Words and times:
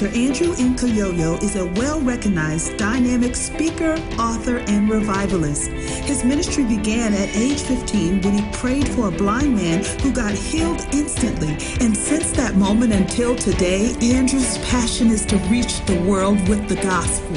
Dr. 0.00 0.16
Andrew 0.16 0.54
Nkoyoyo 0.54 1.42
is 1.42 1.56
a 1.56 1.66
well 1.72 2.00
recognized 2.00 2.78
dynamic 2.78 3.36
speaker, 3.36 4.02
author, 4.18 4.56
and 4.60 4.88
revivalist. 4.88 5.70
His 5.72 6.24
ministry 6.24 6.64
began 6.64 7.12
at 7.12 7.28
age 7.36 7.60
15 7.60 8.22
when 8.22 8.32
he 8.32 8.50
prayed 8.50 8.88
for 8.88 9.08
a 9.08 9.10
blind 9.10 9.54
man 9.54 9.84
who 10.00 10.10
got 10.10 10.32
healed 10.32 10.80
instantly. 10.92 11.50
And 11.84 11.94
since 11.94 12.30
that 12.32 12.54
moment 12.56 12.94
until 12.94 13.36
today, 13.36 13.94
Andrew's 14.00 14.56
passion 14.70 15.08
is 15.08 15.26
to 15.26 15.36
reach 15.50 15.84
the 15.84 16.00
world 16.00 16.48
with 16.48 16.66
the 16.66 16.76
gospel. 16.76 17.36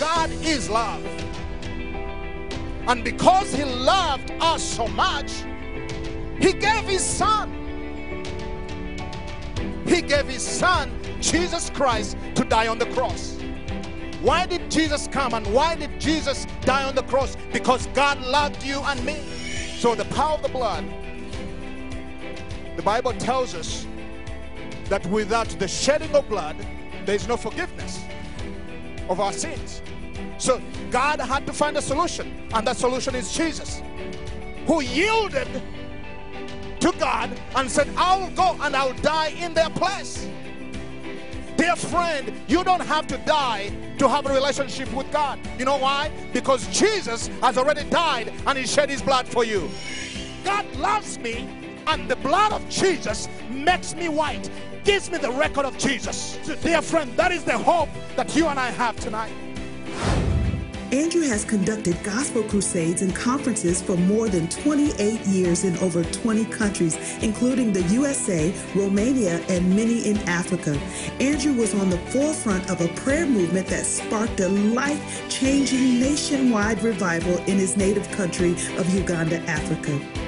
God 0.00 0.30
is 0.46 0.70
love. 0.70 1.04
And 2.88 3.04
because 3.04 3.52
He 3.52 3.64
loved 3.64 4.32
us 4.40 4.62
so 4.62 4.88
much, 4.88 5.30
He 6.40 6.54
gave 6.54 6.84
His 6.84 7.04
Son. 7.04 7.52
He 9.84 10.00
gave 10.00 10.26
His 10.26 10.42
Son, 10.42 10.90
Jesus 11.22 11.70
Christ, 11.70 12.16
to 12.34 12.44
die 12.44 12.66
on 12.66 12.78
the 12.78 12.86
cross. 12.86 13.38
Why 14.20 14.46
did 14.46 14.70
Jesus 14.70 15.08
come 15.08 15.34
and 15.34 15.46
why 15.52 15.74
did 15.74 16.00
Jesus 16.00 16.46
die 16.60 16.84
on 16.84 16.94
the 16.94 17.02
cross? 17.04 17.36
Because 17.52 17.86
God 17.88 18.20
loved 18.22 18.62
you 18.62 18.80
and 18.80 19.04
me. 19.04 19.20
So, 19.78 19.94
the 19.94 20.04
power 20.06 20.34
of 20.34 20.42
the 20.42 20.48
blood, 20.48 20.84
the 22.76 22.82
Bible 22.82 23.12
tells 23.14 23.54
us 23.54 23.86
that 24.84 25.04
without 25.06 25.48
the 25.58 25.66
shedding 25.66 26.14
of 26.14 26.28
blood, 26.28 26.56
there 27.04 27.16
is 27.16 27.26
no 27.26 27.36
forgiveness 27.36 28.04
of 29.08 29.18
our 29.18 29.32
sins. 29.32 29.82
So, 30.38 30.60
God 30.90 31.20
had 31.20 31.46
to 31.46 31.52
find 31.52 31.76
a 31.76 31.82
solution, 31.82 32.48
and 32.54 32.66
that 32.66 32.76
solution 32.76 33.14
is 33.14 33.32
Jesus, 33.32 33.82
who 34.66 34.82
yielded 34.82 35.48
to 36.78 36.92
God 36.98 37.30
and 37.56 37.70
said, 37.70 37.88
I 37.96 38.16
will 38.16 38.30
go 38.30 38.56
and 38.60 38.76
I'll 38.76 38.92
die 38.94 39.28
in 39.30 39.54
their 39.54 39.70
place. 39.70 40.28
Dear 41.62 41.76
friend, 41.76 42.32
you 42.48 42.64
don't 42.64 42.80
have 42.80 43.06
to 43.06 43.16
die 43.18 43.70
to 43.98 44.08
have 44.08 44.26
a 44.26 44.34
relationship 44.34 44.92
with 44.92 45.08
God. 45.12 45.38
You 45.60 45.64
know 45.64 45.76
why? 45.76 46.10
Because 46.32 46.66
Jesus 46.76 47.28
has 47.40 47.56
already 47.56 47.88
died 47.88 48.32
and 48.48 48.58
he 48.58 48.66
shed 48.66 48.90
his 48.90 49.00
blood 49.00 49.28
for 49.28 49.44
you. 49.44 49.70
God 50.42 50.66
loves 50.74 51.20
me, 51.20 51.48
and 51.86 52.10
the 52.10 52.16
blood 52.16 52.52
of 52.52 52.68
Jesus 52.68 53.28
makes 53.48 53.94
me 53.94 54.08
white, 54.08 54.50
gives 54.82 55.08
me 55.08 55.18
the 55.18 55.30
record 55.30 55.64
of 55.64 55.78
Jesus. 55.78 56.36
So 56.42 56.56
dear 56.56 56.82
friend, 56.82 57.16
that 57.16 57.30
is 57.30 57.44
the 57.44 57.56
hope 57.56 57.90
that 58.16 58.34
you 58.34 58.48
and 58.48 58.58
I 58.58 58.70
have 58.70 58.96
tonight. 58.96 59.32
Andrew 60.92 61.22
has 61.22 61.42
conducted 61.42 61.96
gospel 62.02 62.42
crusades 62.42 63.00
and 63.00 63.16
conferences 63.16 63.80
for 63.80 63.96
more 63.96 64.28
than 64.28 64.46
28 64.48 65.20
years 65.20 65.64
in 65.64 65.74
over 65.78 66.04
20 66.04 66.44
countries, 66.44 66.98
including 67.22 67.72
the 67.72 67.80
USA, 67.84 68.52
Romania, 68.74 69.40
and 69.48 69.74
many 69.74 70.06
in 70.06 70.18
Africa. 70.28 70.78
Andrew 71.18 71.54
was 71.54 71.74
on 71.74 71.88
the 71.88 71.96
forefront 71.96 72.68
of 72.68 72.82
a 72.82 72.88
prayer 72.88 73.24
movement 73.24 73.68
that 73.68 73.86
sparked 73.86 74.40
a 74.40 74.48
life 74.48 75.26
changing 75.30 75.98
nationwide 75.98 76.82
revival 76.82 77.38
in 77.44 77.56
his 77.56 77.74
native 77.74 78.10
country 78.10 78.52
of 78.76 78.94
Uganda, 78.94 79.38
Africa. 79.48 80.21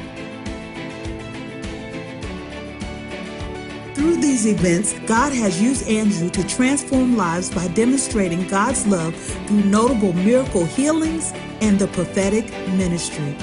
Through 3.94 4.16
these 4.16 4.44
events, 4.46 4.92
God 5.06 5.32
has 5.32 5.62
used 5.62 5.88
Andrew 5.88 6.28
to 6.30 6.44
transform 6.48 7.16
lives 7.16 7.48
by 7.54 7.68
demonstrating 7.68 8.48
God's 8.48 8.84
love 8.88 9.14
through 9.46 9.62
notable 9.62 10.12
miracle 10.12 10.64
healings 10.64 11.32
and 11.60 11.78
the 11.78 11.86
prophetic 11.86 12.50
ministry. 12.70 13.36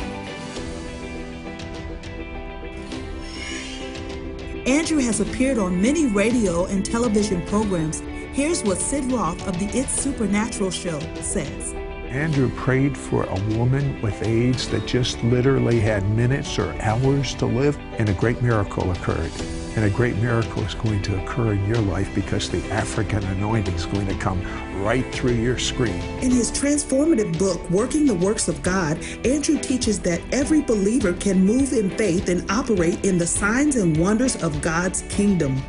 Andrew 4.68 5.00
has 5.00 5.22
appeared 5.22 5.58
on 5.58 5.82
many 5.82 6.08
radio 6.08 6.66
and 6.66 6.86
television 6.86 7.42
programs. 7.46 8.02
Here's 8.34 8.62
what 8.62 8.78
Sid 8.78 9.10
Roth 9.10 9.48
of 9.48 9.58
the 9.58 9.68
It's 9.68 9.94
Supernatural 9.94 10.70
show 10.70 11.00
says. 11.22 11.74
Andrew 12.10 12.50
prayed 12.56 12.98
for 12.98 13.23
a 13.23 13.40
woman 13.58 14.02
with 14.02 14.22
AIDS 14.22 14.67
that 14.67 14.86
just 14.86 15.23
literally 15.23 15.80
had 15.80 16.08
minutes 16.10 16.60
or 16.60 16.73
hours 16.82 17.34
to 17.36 17.45
live, 17.45 17.78
and 17.98 18.10
a 18.10 18.14
great 18.14 18.42
miracle 18.42 18.92
occurred. 18.92 19.32
And 19.76 19.86
a 19.86 19.89
great 19.89 20.17
miracle 20.17 20.64
is 20.64 20.73
going 20.73 21.02
to 21.04 21.23
occur 21.23 21.54
in 21.54 21.65
your 21.65 21.77
life 21.77 22.14
because 22.14 22.49
the 22.49 22.61
African 22.71 23.23
anointing 23.23 23.73
is 23.73 23.86
going 23.86 24.08
to 24.08 24.15
come 24.15 24.42
right 24.83 25.05
through 25.14 25.33
your 25.33 25.58
screen. 25.58 26.02
In 26.21 26.32
his 26.32 26.52
transformative 26.52 27.37
book, 27.39 27.70
Working 27.70 28.05
the 28.05 28.15
Works 28.15 28.48
of 28.48 28.61
God, 28.61 29.02
Andrew 29.26 29.58
teaches 29.58 29.99
that 30.02 30.21
every 30.33 30.61
believer 30.61 31.14
can 31.14 31.45
move 31.45 31.71
in 31.71 31.89
faith 31.92 32.27
and 32.27 32.49
operate 32.52 33.05
in 33.05 33.17
the 33.17 33.27
signs 33.27 33.77
and 33.77 33.95
wonders 33.95 34.36
of 34.43 34.61
God's 34.61 35.04
kingdom. 35.04 35.61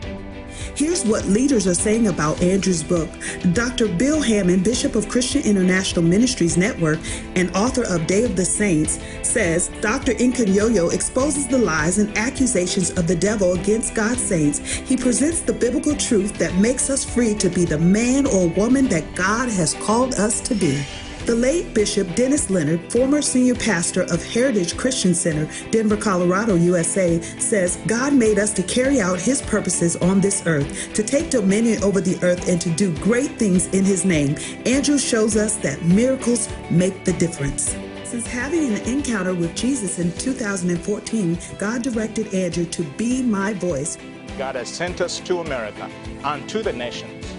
Here's 0.74 1.04
what 1.04 1.26
leaders 1.26 1.66
are 1.66 1.74
saying 1.74 2.08
about 2.08 2.40
Andrew's 2.42 2.82
book. 2.82 3.10
Dr. 3.52 3.88
Bill 3.88 4.22
Hamon, 4.22 4.62
Bishop 4.62 4.94
of 4.94 5.08
Christian 5.08 5.42
International 5.42 6.02
Ministries 6.02 6.56
Network 6.56 6.98
and 7.36 7.54
author 7.54 7.84
of 7.84 8.06
Day 8.06 8.24
of 8.24 8.36
the 8.36 8.44
Saints, 8.44 8.98
says 9.22 9.70
Dr. 9.80 10.14
Nkoyoyo 10.14 10.92
exposes 10.92 11.46
the 11.46 11.58
lies 11.58 11.98
and 11.98 12.16
accusations 12.16 12.90
of 12.92 13.06
the 13.06 13.16
devil 13.16 13.52
against 13.52 13.94
God's 13.94 14.22
saints. 14.22 14.60
He 14.60 14.96
presents 14.96 15.40
the 15.40 15.52
biblical 15.52 15.94
truth 15.94 16.38
that 16.38 16.54
makes 16.54 16.88
us 16.88 17.04
free 17.04 17.34
to 17.34 17.50
be 17.50 17.64
the 17.66 17.78
man 17.78 18.26
or 18.26 18.48
woman 18.48 18.88
that 18.88 19.14
God 19.14 19.50
has 19.50 19.74
called 19.74 20.14
us 20.14 20.40
to 20.40 20.54
be. 20.54 20.82
The 21.24 21.36
late 21.36 21.72
Bishop 21.72 22.12
Dennis 22.16 22.50
Leonard, 22.50 22.90
former 22.90 23.22
senior 23.22 23.54
pastor 23.54 24.02
of 24.02 24.24
Heritage 24.24 24.76
Christian 24.76 25.14
Center, 25.14 25.48
Denver, 25.70 25.96
Colorado, 25.96 26.56
USA, 26.56 27.20
says 27.20 27.78
God 27.86 28.12
made 28.12 28.40
us 28.40 28.52
to 28.54 28.62
carry 28.64 29.00
out 29.00 29.20
his 29.20 29.40
purposes 29.40 29.94
on 29.94 30.20
this 30.20 30.44
earth, 30.46 30.92
to 30.94 31.04
take 31.04 31.30
dominion 31.30 31.80
over 31.84 32.00
the 32.00 32.18
earth, 32.24 32.48
and 32.48 32.60
to 32.60 32.70
do 32.70 32.92
great 32.96 33.38
things 33.38 33.68
in 33.68 33.84
his 33.84 34.04
name. 34.04 34.36
Andrew 34.66 34.98
shows 34.98 35.36
us 35.36 35.54
that 35.58 35.80
miracles 35.84 36.48
make 36.72 37.04
the 37.04 37.12
difference. 37.12 37.76
Since 38.02 38.26
having 38.26 38.74
an 38.74 38.82
encounter 38.88 39.32
with 39.32 39.54
Jesus 39.54 40.00
in 40.00 40.10
2014, 40.14 41.38
God 41.56 41.82
directed 41.82 42.34
Andrew 42.34 42.64
to 42.64 42.82
be 42.82 43.22
my 43.22 43.52
voice. 43.54 43.96
God 44.36 44.56
has 44.56 44.68
sent 44.68 45.00
us 45.00 45.20
to 45.20 45.38
America 45.38 45.88
and 46.24 46.48
to 46.48 46.64
the 46.64 46.72
nations 46.72 47.32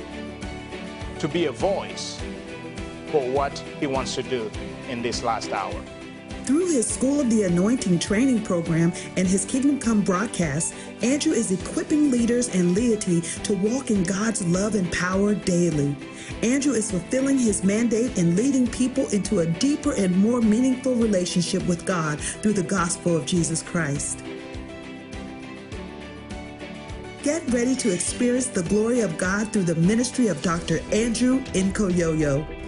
to 1.19 1.27
be 1.27 1.45
a 1.45 1.51
voice 1.51 2.21
for 3.13 3.21
what 3.29 3.55
He 3.79 3.85
wants 3.85 4.15
to 4.15 4.23
do 4.23 4.49
in 4.89 5.03
this 5.03 5.21
last 5.21 5.51
hour. 5.51 5.79
Through 6.45 6.71
his 6.71 6.87
School 6.87 7.21
of 7.21 7.29
the 7.29 7.43
Anointing 7.43 7.99
training 7.99 8.43
program 8.43 8.91
and 9.15 9.25
his 9.25 9.45
Kingdom 9.45 9.79
Come 9.79 10.01
broadcast, 10.01 10.73
Andrew 11.01 11.31
is 11.31 11.51
equipping 11.51 12.09
leaders 12.11 12.53
and 12.53 12.75
laity 12.75 13.21
to 13.21 13.53
walk 13.53 13.91
in 13.91 14.03
God's 14.03 14.45
love 14.47 14.75
and 14.75 14.91
power 14.91 15.35
daily. 15.35 15.95
Andrew 16.41 16.73
is 16.73 16.91
fulfilling 16.91 17.37
his 17.37 17.63
mandate 17.63 18.17
and 18.17 18.35
leading 18.35 18.67
people 18.67 19.07
into 19.09 19.39
a 19.39 19.45
deeper 19.45 19.93
and 19.93 20.17
more 20.17 20.41
meaningful 20.41 20.95
relationship 20.95 21.65
with 21.67 21.85
God 21.85 22.19
through 22.19 22.53
the 22.53 22.63
gospel 22.63 23.15
of 23.15 23.25
Jesus 23.25 23.61
Christ. 23.61 24.21
Get 27.21 27.47
ready 27.53 27.75
to 27.75 27.93
experience 27.93 28.47
the 28.47 28.63
glory 28.63 28.99
of 28.99 29.17
God 29.17 29.53
through 29.53 29.63
the 29.63 29.75
ministry 29.75 30.27
of 30.27 30.41
Dr. 30.41 30.79
Andrew 30.91 31.39
Nkoyoyo. 31.53 32.62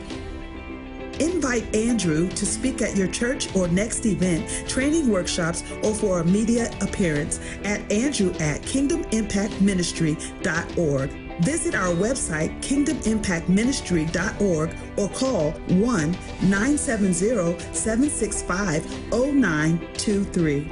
Invite 1.55 1.75
Andrew 1.75 2.29
to 2.29 2.45
speak 2.45 2.81
at 2.81 2.95
your 2.97 3.07
church 3.07 3.55
or 3.55 3.69
next 3.69 4.05
event, 4.05 4.49
training 4.67 5.09
workshops, 5.09 5.63
or 5.83 5.95
for 5.95 6.19
a 6.19 6.25
media 6.25 6.69
appearance 6.81 7.39
at 7.63 7.89
andrew 7.89 8.31
at 8.41 8.61
kingdomimpactministry.org. 8.63 11.09
Visit 11.41 11.75
our 11.75 11.93
website, 11.93 12.61
kingdomimpactministry.org, 12.61 14.77
or 14.97 15.09
call 15.09 15.51
1 15.51 15.81
970 15.81 17.57
765 17.73 19.11
0923. 19.11 20.71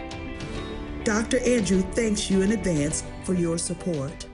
Dr. 1.05 1.39
Andrew 1.39 1.81
thanks 1.94 2.29
you 2.29 2.41
in 2.41 2.51
advance 2.53 3.03
for 3.23 3.33
your 3.33 3.57
support. 3.57 4.27